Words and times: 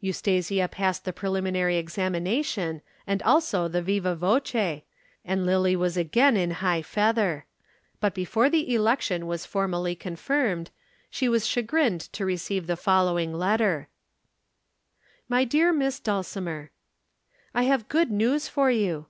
Eustasia 0.00 0.66
passed 0.68 1.04
the 1.04 1.12
preliminary 1.12 1.76
examination 1.76 2.80
and 3.06 3.22
also 3.24 3.68
the 3.68 3.82
viva 3.82 4.16
voce, 4.16 4.54
and 5.22 5.44
Lillie 5.44 5.76
was 5.76 5.98
again 5.98 6.34
in 6.34 6.50
high 6.64 6.80
feather. 6.80 7.44
But 8.00 8.14
before 8.14 8.48
the 8.48 8.74
election 8.74 9.26
was 9.26 9.44
formally 9.44 9.94
confirmed, 9.94 10.70
she 11.10 11.28
was 11.28 11.46
chagrined 11.46 12.00
to 12.14 12.24
receive 12.24 12.68
the 12.68 12.74
following 12.74 13.34
letter. 13.34 13.88
[Illustration: 15.28 15.28
Drew 15.28 15.28
up 15.28 15.28
the 15.28 15.36
Advertisement.] 15.36 15.36
"MY 15.36 15.44
DEAR 15.44 15.72
MISS 15.84 16.00
DULCIMER. 16.00 16.70
"I 17.54 17.62
have 17.64 17.88
good 17.90 18.10
news 18.10 18.48
for 18.48 18.70
you. 18.70 19.08